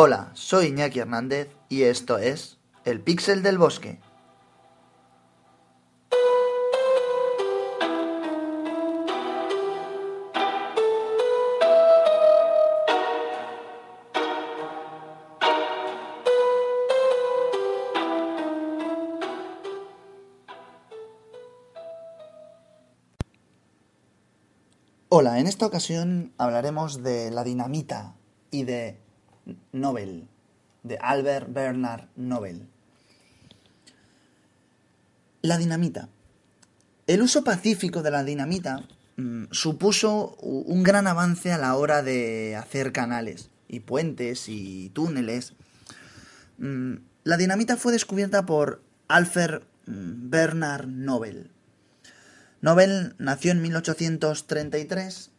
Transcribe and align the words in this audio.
Hola, 0.00 0.30
soy 0.34 0.66
Iñaki 0.66 1.00
Hernández 1.00 1.48
y 1.68 1.82
esto 1.82 2.18
es 2.18 2.58
El 2.84 3.00
Píxel 3.00 3.42
del 3.42 3.58
Bosque. 3.58 3.98
Hola, 25.08 25.40
en 25.40 25.48
esta 25.48 25.66
ocasión 25.66 26.32
hablaremos 26.38 27.02
de 27.02 27.32
la 27.32 27.42
dinamita 27.42 28.14
y 28.52 28.62
de 28.62 29.07
Nobel, 29.72 30.28
de 30.82 30.98
Albert 31.00 31.52
Bernard 31.52 32.08
Nobel. 32.16 32.66
La 35.42 35.58
dinamita. 35.58 36.08
El 37.06 37.22
uso 37.22 37.44
pacífico 37.44 38.02
de 38.02 38.10
la 38.10 38.24
dinamita 38.24 38.86
mm, 39.16 39.44
supuso 39.50 40.36
un 40.40 40.82
gran 40.82 41.06
avance 41.06 41.52
a 41.52 41.58
la 41.58 41.76
hora 41.76 42.02
de 42.02 42.56
hacer 42.56 42.92
canales 42.92 43.50
y 43.68 43.80
puentes 43.80 44.48
y 44.48 44.90
túneles. 44.90 45.54
Mm, 46.58 46.94
la 47.24 47.36
dinamita 47.36 47.76
fue 47.76 47.92
descubierta 47.92 48.44
por 48.46 48.82
Albert 49.08 49.64
mm, 49.86 50.30
Bernard 50.30 50.86
Nobel 50.86 51.50
Nobel 52.60 53.14
nació 53.18 53.52
en 53.52 53.62
1833, 53.62 55.30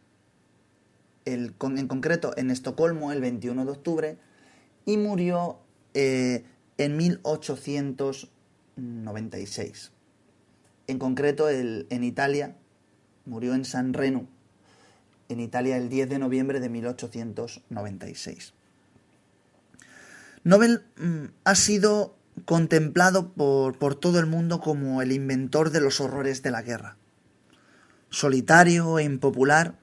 en 1.24 1.88
concreto 1.88 2.32
en 2.36 2.50
Estocolmo 2.50 3.12
el 3.12 3.20
21 3.20 3.64
de 3.64 3.70
octubre, 3.70 4.18
y 4.86 4.96
murió 4.96 5.58
eh, 5.94 6.44
en 6.78 6.96
1896. 6.96 9.92
En 10.86 10.98
concreto 10.98 11.50
en 11.50 12.04
Italia, 12.04 12.56
murió 13.26 13.54
en 13.54 13.64
San 13.64 13.92
Reno, 13.92 14.26
en 15.28 15.40
Italia 15.40 15.76
el 15.76 15.88
10 15.88 16.08
de 16.08 16.18
noviembre 16.18 16.58
de 16.60 16.68
1896. 16.68 18.54
Nobel 20.42 20.82
mm, 20.96 21.24
ha 21.44 21.54
sido 21.54 22.16
contemplado 22.46 23.32
por 23.32 23.94
todo 23.94 24.18
el 24.18 24.26
mundo 24.26 24.60
como 24.60 25.02
el 25.02 25.12
inventor 25.12 25.70
de 25.70 25.80
los 25.80 26.00
horrores 26.00 26.42
de 26.42 26.50
la 26.50 26.62
guerra 26.62 26.96
solitario 28.10 28.98
e 28.98 29.04
impopular, 29.04 29.78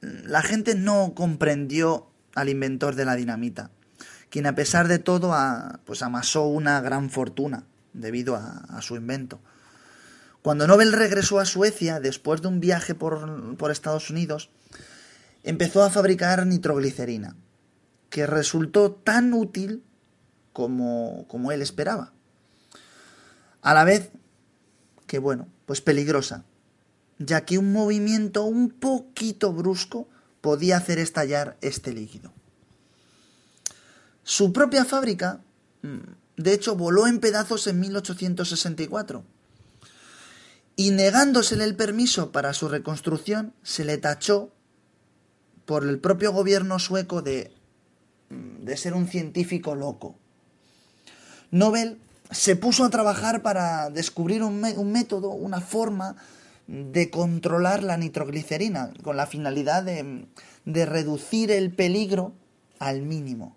la 0.00 0.42
gente 0.42 0.74
no 0.74 1.14
comprendió 1.14 2.08
al 2.34 2.48
inventor 2.48 2.94
de 2.94 3.04
la 3.04 3.16
dinamita, 3.16 3.70
quien 4.30 4.46
a 4.46 4.54
pesar 4.54 4.88
de 4.88 4.98
todo 4.98 5.34
pues 5.84 6.02
amasó 6.02 6.46
una 6.46 6.80
gran 6.80 7.10
fortuna 7.10 7.64
debido 7.92 8.36
a, 8.36 8.80
su 8.80 8.96
invento. 8.96 9.40
Cuando 10.42 10.66
Nobel 10.66 10.92
regresó 10.92 11.40
a 11.40 11.44
Suecia, 11.44 12.00
después 12.00 12.42
de 12.42 12.48
un 12.48 12.60
viaje 12.60 12.94
por, 12.94 13.56
por 13.56 13.70
Estados 13.70 14.10
Unidos, 14.10 14.50
empezó 15.42 15.82
a 15.82 15.90
fabricar 15.90 16.46
nitroglicerina, 16.46 17.36
que 18.08 18.26
resultó 18.26 18.92
tan 18.92 19.32
útil 19.34 19.82
como, 20.52 21.26
como 21.28 21.52
él 21.52 21.60
esperaba. 21.60 22.12
A 23.62 23.74
la 23.74 23.84
vez 23.84 24.10
que, 25.06 25.18
bueno, 25.18 25.48
pues 25.66 25.80
peligrosa, 25.80 26.44
ya 27.18 27.44
que 27.44 27.58
un 27.58 27.72
movimiento 27.72 28.44
un 28.44 28.70
poquito 28.70 29.52
brusco 29.52 30.08
podía 30.40 30.76
hacer 30.76 30.98
estallar 30.98 31.56
este 31.60 31.92
líquido. 31.92 32.32
Su 34.22 34.52
propia 34.52 34.84
fábrica, 34.84 35.40
mm, 35.82 36.42
de 36.42 36.52
hecho, 36.52 36.76
voló 36.76 37.06
en 37.06 37.18
pedazos 37.18 37.66
en 37.66 37.80
1864. 37.80 39.24
Y 40.76 40.92
negándosele 40.92 41.64
el 41.64 41.74
permiso 41.74 42.30
para 42.30 42.52
su 42.52 42.68
reconstrucción, 42.68 43.52
se 43.62 43.84
le 43.84 43.98
tachó 43.98 44.52
por 45.66 45.84
el 45.84 45.98
propio 45.98 46.32
gobierno 46.32 46.78
sueco 46.78 47.20
de, 47.20 47.52
mm, 48.30 48.64
de 48.64 48.76
ser 48.76 48.94
un 48.94 49.08
científico 49.08 49.74
loco. 49.74 50.14
Nobel 51.50 51.98
se 52.30 52.54
puso 52.54 52.84
a 52.84 52.90
trabajar 52.90 53.42
para 53.42 53.90
descubrir 53.90 54.42
un, 54.42 54.62
un 54.64 54.92
método, 54.92 55.30
una 55.30 55.60
forma 55.60 56.16
de 56.68 57.08
controlar 57.08 57.82
la 57.82 57.96
nitroglicerina 57.96 58.92
con 59.02 59.16
la 59.16 59.26
finalidad 59.26 59.82
de, 59.82 60.84
reducir 60.84 61.50
el 61.50 61.72
peligro 61.72 62.34
al 62.78 63.02
mínimo. 63.02 63.56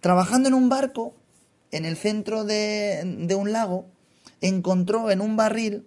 Trabajando 0.00 0.48
en 0.48 0.54
un 0.54 0.68
barco, 0.68 1.14
en 1.72 1.84
el 1.84 1.96
centro 1.96 2.44
de, 2.44 3.34
un 3.36 3.52
lago, 3.52 3.86
encontró 4.40 5.10
en 5.10 5.20
un 5.20 5.36
barril 5.36 5.84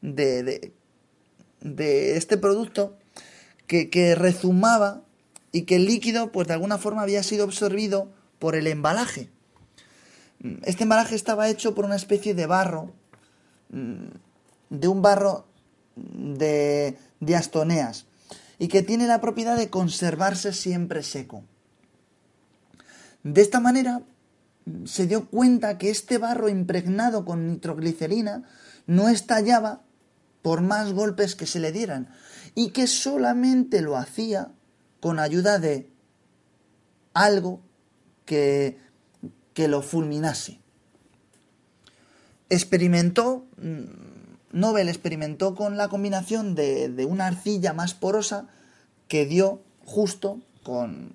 de, 0.00 0.72
de, 1.60 2.16
este 2.16 2.36
producto 2.36 2.98
que, 3.68 3.88
que, 3.88 4.16
rezumaba 4.16 5.02
y 5.52 5.62
que 5.62 5.76
el 5.76 5.86
líquido, 5.86 6.32
pues 6.32 6.48
de 6.48 6.54
alguna 6.54 6.78
forma 6.78 7.02
había 7.02 7.22
sido 7.22 7.44
absorbido 7.44 8.10
por 8.40 8.56
el 8.56 8.66
embalaje. 8.66 9.30
Este 10.64 10.82
embalaje 10.82 11.14
estaba 11.14 11.48
hecho 11.48 11.72
por 11.72 11.84
una 11.84 11.94
especie 11.94 12.34
de 12.34 12.46
barro 12.46 12.92
mm, 13.70 14.08
de 14.72 14.88
un 14.88 15.02
barro 15.02 15.46
de 15.94 16.96
diastoneas 17.20 18.06
y 18.58 18.68
que 18.68 18.82
tiene 18.82 19.06
la 19.06 19.20
propiedad 19.20 19.56
de 19.56 19.68
conservarse 19.68 20.52
siempre 20.54 21.02
seco. 21.02 21.44
De 23.22 23.42
esta 23.42 23.60
manera 23.60 24.02
se 24.86 25.06
dio 25.06 25.28
cuenta 25.28 25.76
que 25.76 25.90
este 25.90 26.16
barro 26.16 26.48
impregnado 26.48 27.24
con 27.24 27.48
nitroglicerina 27.48 28.44
no 28.86 29.08
estallaba 29.08 29.82
por 30.40 30.62
más 30.62 30.92
golpes 30.92 31.36
que 31.36 31.46
se 31.46 31.60
le 31.60 31.70
dieran 31.70 32.08
y 32.54 32.70
que 32.70 32.86
solamente 32.86 33.82
lo 33.82 33.96
hacía 33.96 34.52
con 35.00 35.18
ayuda 35.18 35.58
de 35.58 35.90
algo 37.12 37.60
que, 38.24 38.78
que 39.52 39.68
lo 39.68 39.82
fulminase. 39.82 40.60
Experimentó 42.48 43.46
mm, 43.58 44.11
Nobel 44.52 44.88
experimentó 44.88 45.54
con 45.54 45.76
la 45.76 45.88
combinación 45.88 46.54
de, 46.54 47.06
una 47.08 47.26
arcilla 47.26 47.72
más 47.72 47.94
porosa 47.94 48.46
que 49.08 49.26
dio 49.26 49.62
justo 49.84 50.40
con, 50.62 51.12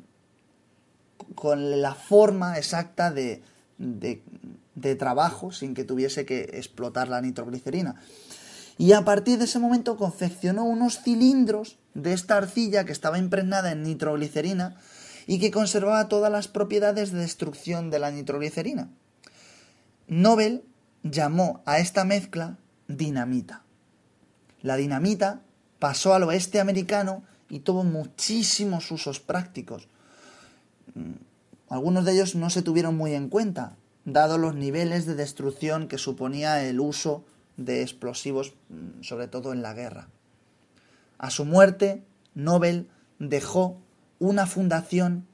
con 1.35 1.81
la 1.81 1.93
forma 1.93 2.57
exacta 2.57 3.11
de, 3.11 3.41
de, 3.77 4.95
trabajo 4.95 5.51
sin 5.51 5.73
que 5.73 5.83
tuviese 5.83 6.25
que 6.25 6.49
explotar 6.53 7.07
la 7.07 7.21
nitroglicerina. 7.21 7.95
Y 8.79 8.93
a 8.93 9.05
partir 9.05 9.37
de 9.39 9.45
ese 9.45 9.59
momento 9.59 9.97
confeccionó 9.97 10.65
unos 10.65 11.01
cilindros 11.01 11.77
de 11.93 12.13
esta 12.13 12.37
arcilla 12.37 12.85
que 12.85 12.91
estaba 12.91 13.17
impregnada 13.17 13.71
en 13.71 13.83
nitroglicerina 13.83 14.77
y 15.25 15.39
que 15.39 15.51
conservaba 15.51 16.07
todas 16.07 16.31
las 16.31 16.47
propiedades 16.47 17.11
de 17.11 17.19
destrucción 17.19 17.89
de 17.89 17.99
la 17.99 18.11
nitroglicerina. 18.11 18.89
Nobel 20.07 20.63
llamó 21.03 21.61
a 21.65 21.79
esta 21.79 22.05
mezcla 22.05 22.57
dinamita. 22.87 23.63
La 24.61 24.75
dinamita 24.75 25.41
pasó 25.79 26.13
al 26.13 26.23
oeste 26.23 26.59
americano 26.59 27.23
y 27.49 27.59
tuvo 27.59 27.83
muchísimos 27.83 28.91
usos 28.91 29.19
prácticos. 29.19 29.87
Mm, 30.95 31.13
algunos 31.69 32.05
de 32.05 32.13
ellos 32.13 32.35
no 32.35 32.49
se 32.49 32.61
tuvieron 32.61 32.95
muy 32.95 33.13
en 33.13 33.29
cuenta, 33.29 33.75
dado 34.05 34.37
los 34.37 34.55
niveles 34.55 35.05
de 35.05 35.15
destrucción 35.15 35.87
que 35.87 35.97
suponía 35.97 36.63
el 36.63 36.79
uso 36.79 37.23
de 37.57 37.81
explosivos, 37.81 38.53
mm, 38.69 39.03
sobre 39.03 39.27
todo 39.27 39.53
en 39.53 39.61
la 39.61 39.73
guerra. 39.73 40.07
A 41.17 41.29
su 41.29 41.45
muerte, 41.45 42.03
Nobel 42.35 42.89
dejó 43.19 43.77
una 44.19 44.47
fundación 44.47 45.25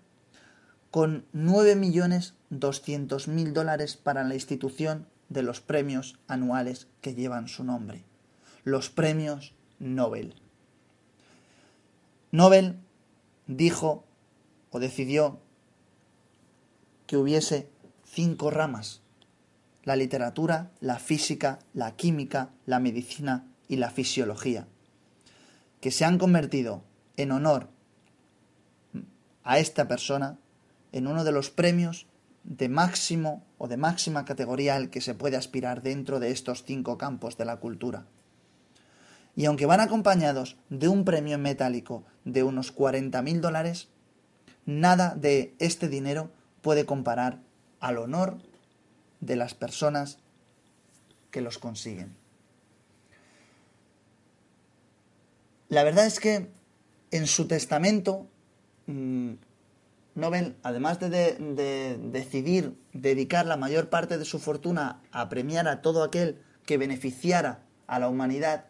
con 0.92 1.26
9.200.000 1.34 3.54
dólares 3.54 3.98
para 3.98 4.24
la 4.24 4.36
institución 4.36 5.08
de 5.34 5.44
los 5.44 5.60
premios 5.62 6.20
anuales 6.28 6.88
que 7.02 7.16
llevan 7.16 7.48
su 7.48 7.64
nombre, 7.64 8.06
los 8.64 8.90
premios 8.90 9.54
Nobel. 9.80 10.36
Nobel 12.32 12.80
dijo 13.48 14.06
o 14.72 14.80
decidió 14.80 15.40
que 17.06 17.18
hubiese 17.18 17.70
cinco 18.06 18.50
ramas, 18.50 19.02
la 19.84 19.96
literatura, 19.96 20.72
la 20.80 20.98
física, 20.98 21.60
la 21.74 21.96
química, 21.96 22.52
la 22.66 22.80
medicina 22.80 23.46
y 23.68 23.76
la 23.76 23.90
fisiología, 23.90 24.68
que 25.82 25.92
se 25.92 26.06
han 26.06 26.18
convertido 26.18 26.84
en 27.18 27.32
honor 27.32 27.70
a 29.44 29.60
esta 29.60 29.88
persona 29.88 30.40
en 30.92 31.08
uno 31.08 31.24
de 31.24 31.32
los 31.32 31.50
premios 31.50 32.08
de 32.44 32.70
máximo 32.70 33.46
de 33.68 33.78
máxima 33.78 34.26
categoría 34.26 34.76
al 34.76 34.90
que 34.90 35.02
se 35.02 35.14
puede 35.14 35.38
aspirar 35.38 35.82
dentro 35.82 36.20
de 36.20 36.32
estos 36.32 36.64
cinco 36.64 36.98
campos 36.98 37.38
de 37.38 37.46
la 37.46 37.58
cultura. 37.58 38.06
Y 39.36 39.46
aunque 39.46 39.66
van 39.66 39.80
acompañados 39.80 40.58
de 40.70 40.88
un 40.88 41.06
premio 41.06 41.38
metálico 41.38 42.04
de 42.24 42.44
unos 42.44 42.76
40.000 42.76 43.40
dólares, 43.40 43.88
nada 44.66 45.16
de 45.16 45.56
este 45.60 45.88
dinero 45.88 46.30
puede 46.62 46.86
comparar 46.86 47.40
al 47.80 47.98
honor 47.98 48.38
de 49.22 49.36
las 49.36 49.54
personas 49.54 50.20
que 51.32 51.42
los 51.42 51.58
consiguen. 51.58 52.16
La 55.70 55.84
verdad 55.84 56.06
es 56.06 56.20
que 56.20 56.50
en 57.12 57.28
su 57.28 57.48
testamento, 57.48 58.28
mm, 60.16 60.20
Nobel, 60.20 60.56
además 60.64 61.00
de, 61.00 61.98
decidir 62.12 62.78
dedicar 62.94 63.46
la 63.46 63.58
mayor 63.58 63.90
parte 63.90 64.18
de 64.18 64.26
su 64.26 64.40
fortuna 64.40 65.02
a 65.12 65.30
premiar 65.30 65.68
a 65.68 65.82
todo 65.82 66.04
aquel 66.04 66.42
que 66.66 66.78
beneficiara 66.78 67.60
a 67.88 68.00
la 68.00 68.10
humanidad, 68.10 68.66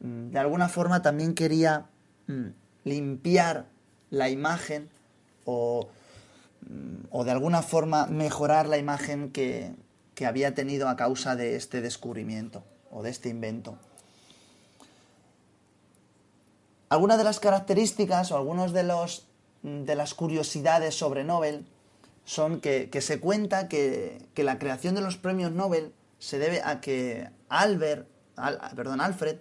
mm, 0.00 0.30
de 0.30 0.38
alguna 0.38 0.68
forma 0.68 1.02
también 1.02 1.34
quería 1.34 1.86
mm, 2.26 2.48
limpiar 2.84 3.66
la 4.10 4.28
imagen 4.28 4.90
o, 5.44 5.88
o, 7.10 7.24
de 7.24 7.30
alguna 7.30 7.62
forma 7.62 8.06
mejorar 8.06 8.68
la 8.68 8.78
imagen 8.78 9.30
que, 9.30 9.74
que 10.14 10.26
había 10.26 10.54
tenido 10.54 10.88
a 10.88 10.96
causa 10.96 11.36
de 11.36 11.56
este 11.56 11.80
descubrimiento 11.80 12.64
o 12.90 13.02
de 13.02 13.10
este 13.10 13.28
invento. 13.28 13.78
Algunas 16.90 17.18
de 17.18 17.24
las 17.24 17.38
características 17.38 18.32
o 18.32 18.36
algunos 18.36 18.72
de 18.72 18.82
los 18.82 19.29
de 19.62 19.94
las 19.94 20.14
curiosidades 20.14 20.94
sobre 20.94 21.24
Nobel 21.24 21.66
son 22.24 22.60
que, 22.60 22.88
se 23.00 23.20
cuenta 23.20 23.68
que, 23.68 24.28
la 24.36 24.58
creación 24.58 24.94
de 24.94 25.00
los 25.00 25.16
premios 25.16 25.52
Nobel 25.52 25.92
se 26.18 26.38
debe 26.38 26.62
a 26.64 26.80
que 26.80 27.28
Albert, 27.48 28.08
perdón, 28.76 29.00
Alfred 29.00 29.38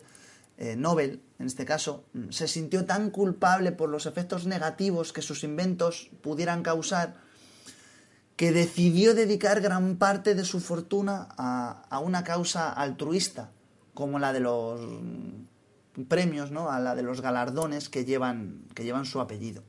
eh, 0.57 0.75
Nobel, 0.75 1.21
en 1.39 1.45
este 1.47 1.65
caso, 1.65 2.03
se 2.31 2.47
sintió 2.47 2.85
tan 2.85 3.11
culpable 3.11 3.71
por 3.71 3.89
los 3.89 4.05
efectos 4.05 4.45
negativos 4.45 5.13
que 5.13 5.21
sus 5.21 5.43
inventos 5.43 6.09
pudieran 6.21 6.63
causar 6.63 7.15
que 8.35 8.51
decidió 8.53 9.13
dedicar 9.15 9.59
gran 9.59 9.97
parte 9.97 10.33
de 10.33 10.45
su 10.45 10.61
fortuna 10.61 11.27
a, 11.37 11.83
a 11.89 11.99
una 11.99 12.23
causa 12.23 12.71
altruista, 12.71 13.51
como 13.93 14.17
la 14.17 14.31
de 14.31 14.39
los 14.39 14.79
premios, 16.07 16.49
¿no? 16.49 16.71
a 16.71 16.79
la 16.79 16.95
de 16.95 17.03
los 17.03 17.19
galardones 17.19 17.89
que 17.89 18.05
llevan, 18.05 18.63
que 18.73 18.85
llevan 18.85 19.05
su 19.05 19.19
apellido. 19.19 19.63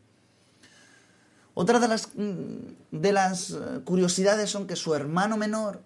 Otra 1.54 1.78
de 1.80 1.88
las, 1.88 2.08
mm, 2.14 2.92
de 2.92 3.12
las 3.12 3.50
eh, 3.50 3.56
curiosidades 3.84 4.50
son 4.50 4.66
que 4.66 4.76
su 4.76 4.94
hermano 4.94 5.36
menor, 5.36 5.82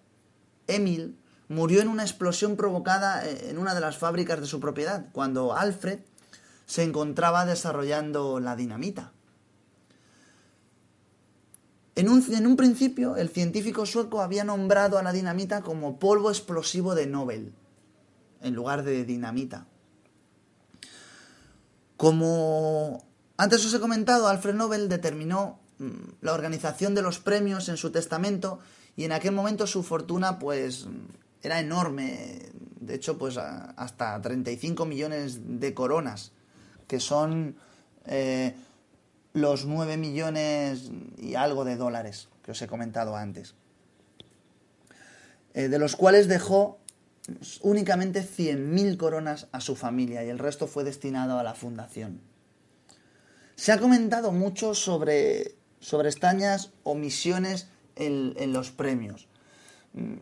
Emil, 0.66 1.16
murió 1.48 1.80
en 1.80 1.88
una 1.88 2.02
explosión 2.02 2.56
provocada 2.56 3.26
eh, 3.26 3.50
en 3.50 3.58
una 3.58 3.74
de 3.74 3.80
las 3.80 3.98
fábricas 3.98 4.40
de 4.40 4.46
su 4.46 4.60
propiedad, 4.60 5.06
cuando 5.12 5.56
Alfred 5.56 6.00
se 6.66 6.82
encontraba 6.82 7.44
desarrollando 7.44 8.40
la 8.40 8.56
dinamita. 8.56 9.12
En 11.96 12.08
un, 12.08 12.24
en 12.34 12.46
un, 12.46 12.56
principio, 12.56 13.16
el 13.16 13.28
científico 13.28 13.86
sueco 13.86 14.20
había 14.20 14.42
nombrado 14.42 14.98
a 14.98 15.02
la 15.02 15.12
dinamita 15.12 15.62
como 15.62 15.98
polvo 15.98 16.30
explosivo 16.30 16.94
de 16.94 17.06
Nobel, 17.06 17.52
en 18.40 18.54
lugar 18.54 18.82
de 18.82 19.04
dinamita. 19.04 19.66
Como 21.96 23.04
antes 23.36 23.64
os 23.64 23.74
he 23.74 23.80
comentado, 23.80 24.28
Alfred 24.28 24.54
Nobel 24.54 24.88
determinó 24.88 25.60
mm, 25.78 26.22
la 26.22 26.32
organización 26.32 26.94
de 26.94 27.02
los 27.02 27.18
premios 27.18 27.68
en 27.68 27.76
su 27.76 27.90
testamento 27.90 28.60
y 28.96 29.04
en 29.04 29.12
aquel 29.12 29.32
momento 29.32 29.66
su 29.66 29.82
fortuna 29.82 30.38
pues 30.38 30.86
era 31.42 31.60
enorme, 31.60 32.52
de 32.80 32.94
hecho 32.94 33.18
pues 33.18 33.36
hasta 33.36 34.20
35 34.20 34.86
millones 34.86 35.40
de 35.42 35.74
coronas, 35.74 36.32
que 36.86 37.00
son 37.00 37.56
eh, 38.06 38.54
los 39.32 39.66
9 39.66 39.96
millones 39.96 40.90
y 41.18 41.34
algo 41.34 41.64
de 41.64 41.76
dólares 41.76 42.28
que 42.42 42.52
os 42.52 42.62
he 42.62 42.66
comentado 42.66 43.16
antes, 43.16 43.54
eh, 45.54 45.68
de 45.68 45.78
los 45.78 45.96
cuales 45.96 46.28
dejó 46.28 46.78
únicamente 47.62 48.22
100.000 48.22 48.96
coronas 48.96 49.48
a 49.52 49.60
su 49.60 49.76
familia 49.76 50.24
y 50.24 50.28
el 50.28 50.38
resto 50.38 50.66
fue 50.66 50.84
destinado 50.84 51.38
a 51.38 51.42
la 51.42 51.54
fundación. 51.54 52.20
Se 53.56 53.72
ha 53.72 53.78
comentado 53.78 54.32
mucho 54.32 54.74
sobre, 54.74 55.54
sobre 55.80 56.08
extrañas 56.08 56.72
omisiones 56.82 57.68
en, 57.96 58.34
en 58.36 58.52
los 58.52 58.70
premios. 58.70 59.28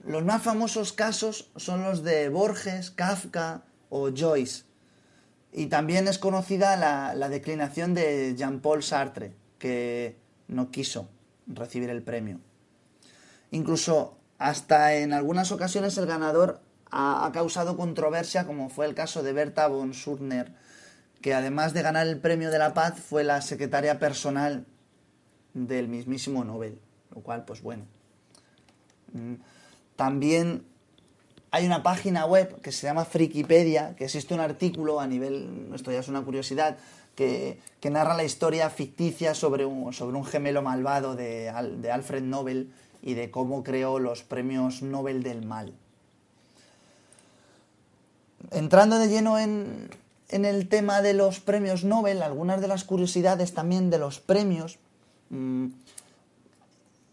Los 0.04 0.24
más 0.24 0.42
famosos 0.42 0.92
casos 0.92 1.50
son 1.56 1.82
los 1.82 2.02
de 2.02 2.28
Borges, 2.28 2.90
Kafka 2.90 3.62
o 3.88 4.10
Joyce. 4.14 4.64
Y 5.52 5.66
también 5.66 6.08
es 6.08 6.18
conocida 6.18 6.76
la, 6.76 7.14
la 7.14 7.28
declinación 7.28 7.94
de 7.94 8.34
Jean-Paul 8.36 8.82
Sartre, 8.82 9.32
que 9.58 10.16
no 10.48 10.70
quiso 10.70 11.08
recibir 11.46 11.90
el 11.90 12.02
premio. 12.02 12.40
Incluso 13.50 14.16
hasta 14.38 14.94
en 14.94 15.12
algunas 15.12 15.52
ocasiones 15.52 15.96
el 15.98 16.06
ganador 16.06 16.60
ha, 16.90 17.30
causado 17.32 17.76
controversia, 17.76 18.46
como 18.46 18.68
fue 18.68 18.86
el 18.86 18.94
caso 18.94 19.22
de 19.22 19.32
Berta 19.32 19.66
von 19.66 19.94
Suttner, 19.94 20.52
que 21.22 21.34
además 21.34 21.72
de 21.72 21.82
ganar 21.82 22.06
el 22.06 22.18
premio 22.18 22.50
de 22.50 22.58
la 22.58 22.74
paz 22.74 22.98
fue 22.98 23.24
la 23.24 23.40
secretaria 23.40 23.98
personal 23.98 24.66
del 25.54 25.88
mismísimo 25.88 26.44
Nobel, 26.44 26.78
lo 27.14 27.22
cual, 27.22 27.44
pues 27.44 27.62
bueno. 27.62 27.84
Mm, 29.12 29.34
también 29.96 30.64
hay 31.50 31.64
una 31.64 31.82
página 31.82 32.26
web 32.26 32.60
que 32.60 32.72
se 32.72 32.86
llama 32.86 33.04
Frikipedia, 33.04 33.94
que 33.96 34.04
existe 34.04 34.34
un 34.34 34.40
artículo 34.40 35.00
a 35.00 35.06
nivel, 35.06 35.70
esto 35.74 35.92
ya 35.92 36.00
es 36.00 36.08
una 36.08 36.22
curiosidad, 36.22 36.76
que, 37.14 37.60
narra 37.84 38.16
la 38.16 38.24
historia 38.24 38.68
ficticia 38.68 39.34
sobre 39.34 39.64
un, 39.64 39.92
sobre 39.92 40.16
un 40.16 40.24
gemelo 40.24 40.62
malvado 40.62 41.14
de, 41.14 41.52
de 41.78 41.90
Alfred 41.90 42.22
Nobel 42.22 42.72
y 43.02 43.14
de 43.14 43.30
cómo 43.30 43.62
creó 43.62 43.98
los 43.98 44.22
premios 44.22 44.82
Nobel 44.82 45.22
del 45.22 45.44
mal 45.44 45.74
entrando 48.50 48.98
de 48.98 49.08
lleno 49.08 49.38
en, 49.38 49.88
el 50.32 50.68
tema 50.68 51.02
de 51.02 51.12
los 51.12 51.40
premios 51.40 51.84
Nobel, 51.84 52.22
algunas 52.22 52.60
de 52.60 52.68
las 52.68 52.84
curiosidades 52.84 53.52
también 53.52 53.90
de 53.90 53.98
los 53.98 54.18
premios 54.18 54.78
mm, 55.28 55.66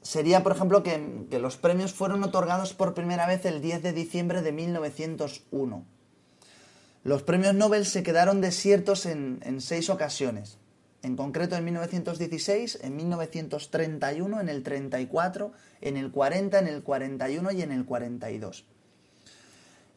sería, 0.02 0.42
por 0.42 0.54
ejemplo, 0.54 0.84
que, 0.84 1.28
los 1.40 1.58
premios 1.58 1.94
fueron 1.94 2.24
otorgados 2.24 2.74
por 2.74 2.94
primera 2.94 3.28
vez 3.28 3.46
el 3.46 3.62
10 3.62 3.84
de 3.84 3.94
diciembre 3.94 4.42
de 4.42 4.54
1901. 4.54 5.86
Los 7.04 7.24
premios 7.24 7.54
Nobel 7.54 7.86
se 7.86 8.04
quedaron 8.04 8.42
desiertos 8.42 9.06
en, 9.06 9.40
en 9.44 9.62
seis 9.62 9.90
ocasiones. 9.90 10.58
En 11.04 11.16
concreto 11.16 11.56
en 11.56 11.66
1916, 11.66 12.80
en 12.82 12.96
1931, 12.96 14.42
en 14.42 14.50
el 14.50 14.64
34, 14.64 15.52
en 15.82 15.98
el 15.98 16.12
40, 16.12 16.60
en 16.60 16.68
el 16.68 16.84
41 16.84 17.52
y 17.52 17.62
en 17.62 17.72
el 17.72 17.86
42. 17.86 18.66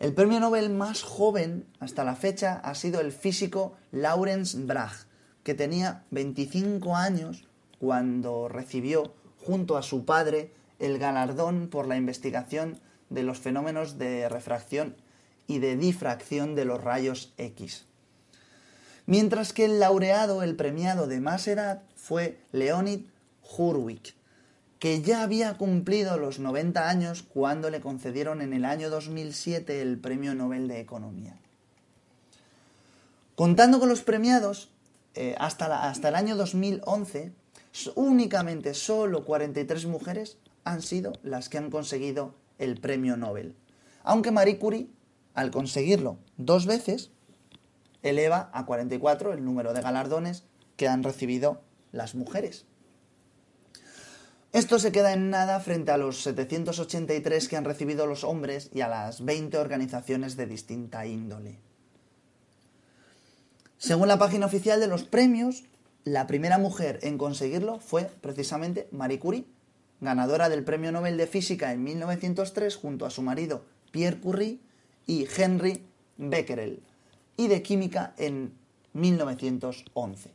El 0.02 0.14
premio 0.14 0.40
Nobel 0.40 0.68
más 0.68 1.04
joven 1.04 1.64
hasta 1.78 2.02
la 2.02 2.16
fecha 2.16 2.54
ha 2.64 2.74
sido 2.74 3.00
el 3.00 3.12
físico 3.12 3.76
Lawrence 3.92 4.58
Bragg, 4.58 5.06
que 5.44 5.54
tenía 5.54 6.02
25 6.10 6.96
años 6.96 7.44
cuando 7.78 8.48
recibió, 8.48 9.14
junto 9.38 9.76
a 9.76 9.82
su 9.82 10.04
padre, 10.04 10.50
el 10.80 10.98
galardón 10.98 11.68
por 11.68 11.86
la 11.86 11.96
investigación 11.96 12.80
de 13.10 13.22
los 13.22 13.38
fenómenos 13.38 13.96
de 13.96 14.28
refracción 14.28 14.96
y 15.46 15.60
de 15.60 15.76
difracción 15.76 16.56
de 16.56 16.64
los 16.64 16.82
rayos 16.82 17.32
X. 17.38 17.84
Mientras 19.06 19.52
que 19.52 19.66
el 19.66 19.78
laureado, 19.78 20.42
el 20.42 20.56
premiado 20.56 21.06
de 21.06 21.20
más 21.20 21.46
edad, 21.46 21.82
fue 21.94 22.40
Leonid 22.50 23.02
Hurwitz, 23.56 24.16
que 24.82 25.00
ya 25.00 25.22
había 25.22 25.56
cumplido 25.58 26.18
los 26.18 26.40
90 26.40 26.88
años 26.88 27.22
cuando 27.22 27.70
le 27.70 27.80
concedieron 27.80 28.42
en 28.42 28.52
el 28.52 28.64
año 28.64 28.90
2007 28.90 29.80
el 29.80 29.96
Premio 29.96 30.34
Nobel 30.34 30.66
de 30.66 30.80
Economía. 30.80 31.38
Contando 33.36 33.78
con 33.78 33.88
los 33.88 34.02
premiados, 34.02 34.70
eh, 35.14 35.36
hasta, 35.38 35.88
hasta 35.88 36.08
el 36.08 36.16
año 36.16 36.34
2011, 36.34 37.30
únicamente 37.94 38.74
solo 38.74 39.24
43 39.24 39.86
mujeres 39.86 40.38
han 40.64 40.82
sido 40.82 41.12
las 41.22 41.48
que 41.48 41.58
han 41.58 41.70
conseguido 41.70 42.34
el 42.58 42.80
Premio 42.80 43.16
Nobel. 43.16 43.54
Aunque 44.02 44.32
Marie 44.32 44.58
Curie, 44.58 44.88
al 45.34 45.52
conseguirlo 45.52 46.18
dos 46.38 46.66
veces, 46.66 47.12
eleva 48.02 48.50
a 48.52 48.66
44 48.66 49.32
el 49.32 49.44
número 49.44 49.74
de 49.74 49.80
galardones 49.80 50.42
que 50.76 50.88
han 50.88 51.04
recibido 51.04 51.60
las 51.92 52.16
mujeres. 52.16 52.66
Esto 54.52 54.78
se 54.78 54.92
queda 54.92 55.14
en 55.14 55.30
nada 55.30 55.60
frente 55.60 55.92
a 55.92 55.96
los 55.96 56.22
783 56.22 57.48
que 57.48 57.56
han 57.56 57.64
recibido 57.64 58.06
los 58.06 58.22
hombres 58.22 58.68
y 58.74 58.82
a 58.82 58.88
las 58.88 59.24
20 59.24 59.56
organizaciones 59.56 60.36
de 60.36 60.46
distinta 60.46 61.06
índole. 61.06 61.58
Según 63.78 64.08
la 64.08 64.18
página 64.18 64.44
oficial 64.44 64.78
de 64.78 64.88
los 64.88 65.04
premios, 65.04 65.64
la 66.04 66.26
primera 66.26 66.58
mujer 66.58 66.98
en 67.00 67.16
conseguirlo 67.16 67.80
fue 67.80 68.10
precisamente 68.20 68.88
Marie 68.92 69.18
Curie, 69.18 69.46
ganadora 70.02 70.50
del 70.50 70.64
Premio 70.64 70.92
Nobel 70.92 71.16
de 71.16 71.26
Física 71.26 71.72
en 71.72 71.82
1903 71.82 72.76
junto 72.76 73.06
a 73.06 73.10
su 73.10 73.22
marido 73.22 73.64
Pierre 73.90 74.20
Curie 74.20 74.60
y 75.06 75.26
Henry 75.34 75.82
Becquerel, 76.18 76.82
y 77.38 77.48
de 77.48 77.62
Química 77.62 78.12
en 78.18 78.52
1911. 78.92 80.30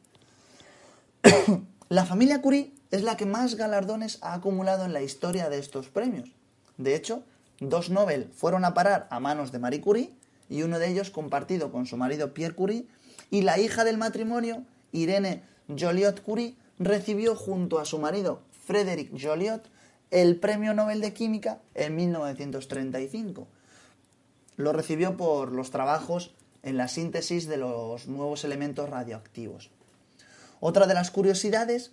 La 1.90 2.06
familia 2.06 2.42
Curie 2.42 2.74
es 2.92 3.04
la 3.04 3.18
que 3.18 3.26
más 3.26 3.56
galardones 3.56 4.20
ha 4.22 4.34
acumulado 4.34 4.86
en 4.86 4.94
la 4.94 5.02
historia 5.02 5.50
de 5.50 5.60
estos 5.60 5.90
premios. 5.90 6.32
De 6.78 6.96
hecho, 6.96 7.24
dos 7.60 7.90
Nobel 7.90 8.30
fueron 8.34 8.66
a 8.66 8.74
parar 8.74 9.08
a 9.10 9.20
manos 9.20 9.52
de 9.52 9.60
Marie 9.60 9.82
Curie 9.82 10.14
y 10.50 10.64
uno 10.64 10.80
de 10.80 10.90
ellos 10.90 11.10
compartido 11.10 11.72
con 11.72 11.86
su 11.86 11.98
marido 11.98 12.34
Pierre 12.34 12.56
Curie 12.56 12.88
y 13.30 13.42
la 13.42 13.60
hija 13.60 13.84
del 13.84 13.98
matrimonio, 13.98 14.64
Irene 14.92 15.44
Joliot 15.68 16.22
Curie, 16.22 16.56
recibió 16.80 17.36
junto 17.36 17.80
a 17.80 17.86
su 17.86 18.00
marido 18.00 18.42
Frédéric 18.66 19.12
Joliot 19.20 19.70
el 20.12 20.40
Premio 20.40 20.74
Nobel 20.74 21.02
de 21.02 21.14
Química 21.14 21.60
en 21.74 21.96
1935. 21.96 23.48
Lo 24.56 24.74
recibió 24.74 25.18
por 25.18 25.52
los 25.52 25.72
trabajos 25.72 26.34
en 26.64 26.78
la 26.78 26.88
síntesis 26.88 27.48
de 27.48 27.58
los 27.58 28.08
nuevos 28.08 28.44
elementos 28.44 28.90
radioactivos. 28.90 29.70
Otra 30.60 30.88
de 30.88 30.94
las 30.94 31.12
curiosidades 31.12 31.92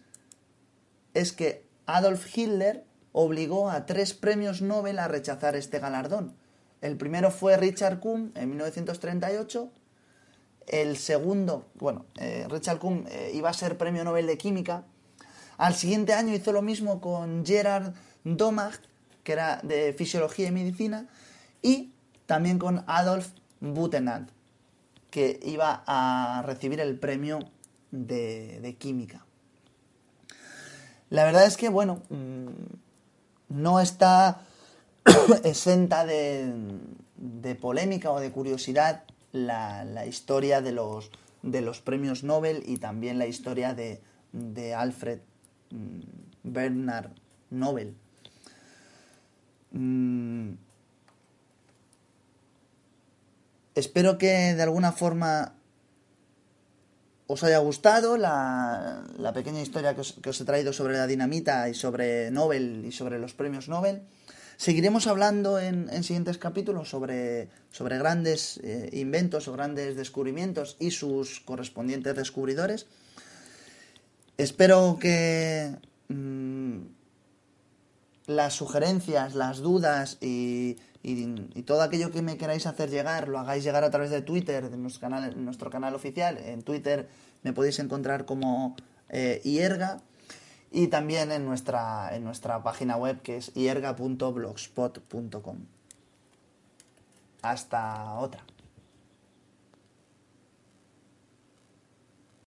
es 1.14 1.32
que 1.32 1.64
Adolf 1.86 2.36
Hitler 2.36 2.84
obligó 3.12 3.70
a 3.70 3.86
tres 3.86 4.12
premios 4.12 4.60
Nobel 4.60 4.98
a 4.98 5.08
rechazar 5.08 5.56
este 5.56 5.78
galardón. 5.78 6.34
El 6.80 6.96
primero 6.96 7.30
fue 7.30 7.56
Richard 7.56 8.00
Kuhn 8.00 8.32
en 8.34 8.48
1938. 8.50 9.70
El 10.66 10.96
segundo, 10.96 11.66
bueno, 11.74 12.04
eh, 12.18 12.46
Richard 12.50 12.78
Kuhn 12.78 13.06
eh, 13.08 13.30
iba 13.34 13.48
a 13.48 13.54
ser 13.54 13.78
premio 13.78 14.04
Nobel 14.04 14.26
de 14.26 14.36
Química. 14.36 14.84
Al 15.56 15.74
siguiente 15.74 16.12
año 16.12 16.34
hizo 16.34 16.52
lo 16.52 16.62
mismo 16.62 17.00
con 17.00 17.46
Gerard 17.46 17.94
Domag, 18.24 18.74
que 19.22 19.32
era 19.32 19.60
de 19.62 19.92
Fisiología 19.92 20.48
y 20.48 20.52
Medicina, 20.52 21.08
y 21.62 21.92
también 22.26 22.58
con 22.58 22.84
Adolf 22.86 23.28
Butenandt, 23.60 24.30
que 25.10 25.38
iba 25.44 25.84
a 25.86 26.42
recibir 26.44 26.80
el 26.80 26.98
premio 26.98 27.38
de, 27.90 28.76
química. 28.78 29.24
La 31.14 31.24
verdad 31.24 31.46
es 31.46 31.56
que, 31.56 31.68
bueno, 31.68 32.02
mm, 32.08 32.48
no 33.50 33.78
está 33.78 34.40
exenta 35.44 36.04
de, 36.04 36.50
polémica 37.60 38.10
o 38.10 38.18
de 38.18 38.32
curiosidad 38.32 39.04
la, 39.30 40.06
historia 40.06 40.60
de 40.60 40.72
los, 40.72 41.12
de 41.42 41.60
los, 41.60 41.80
premios 41.80 42.24
Nobel 42.24 42.64
y 42.66 42.78
también 42.78 43.20
la 43.20 43.28
historia 43.28 43.74
de, 43.74 44.02
de 44.32 44.74
Alfred 44.74 45.20
mm, 45.70 46.00
Bernard 46.42 47.12
Nobel. 47.48 47.94
Mm, 49.70 50.54
espero 53.76 54.18
que 54.18 54.54
de 54.56 54.62
alguna 54.64 54.90
forma 54.90 55.54
os 57.26 57.42
haya 57.42 57.58
gustado 57.58 58.16
la, 58.16 59.04
pequeña 59.32 59.62
historia 59.62 59.94
que 59.94 60.00
os, 60.30 60.40
he 60.40 60.44
traído 60.44 60.72
sobre 60.72 60.94
la 60.94 61.06
dinamita 61.06 61.68
y 61.68 61.74
sobre 61.74 62.30
Nobel 62.30 62.84
y 62.84 62.92
sobre 62.92 63.18
los 63.18 63.32
premios 63.32 63.68
Nobel. 63.68 64.02
Seguiremos 64.56 65.06
hablando 65.06 65.58
en, 65.58 65.88
siguientes 66.04 66.38
capítulos 66.38 66.88
sobre, 66.88 67.48
sobre 67.72 67.98
grandes 67.98 68.60
eh, 68.62 68.88
inventos 68.92 69.48
o 69.48 69.52
grandes 69.52 69.96
descubrimientos 69.96 70.76
y 70.78 70.90
sus 70.92 71.40
correspondientes 71.40 72.14
descubridores. 72.14 72.86
Espero 74.36 74.98
que 75.00 75.74
mm, 76.08 76.78
las 78.26 78.54
sugerencias, 78.54 79.34
las 79.34 79.58
dudas 79.58 80.18
y, 81.04 81.62
todo 81.62 81.82
aquello 81.82 82.10
que 82.10 82.22
me 82.22 82.36
queráis 82.38 82.66
hacer 82.66 82.90
llegar 82.90 83.28
lo 83.28 83.38
hagáis 83.38 83.62
llegar 83.62 83.84
a 83.84 83.90
través 83.90 84.10
de 84.10 84.22
Twitter, 84.22 84.70
de 84.70 84.78
nuestro 84.78 85.70
canal, 85.70 85.94
oficial. 85.94 86.38
En 86.38 86.62
Twitter 86.62 87.10
me 87.42 87.52
podéis 87.52 87.78
encontrar 87.78 88.24
como 88.24 88.74
eh, 89.10 89.42
Ierga 89.44 90.00
y 90.70 90.86
también 90.88 91.30
en 91.30 91.44
nuestra, 91.44 92.16
en 92.16 92.24
nuestra 92.24 92.62
página 92.62 92.96
web 92.96 93.20
que 93.20 93.36
es 93.36 93.54
ierga.blogspot.com. 93.54 95.58
Hasta 97.42 98.14
otra. 98.14 98.42